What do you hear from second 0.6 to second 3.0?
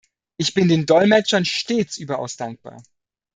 den Dolmetschern stets überaus dankbar.